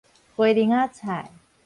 [0.35, 1.31] 菠薐仔菜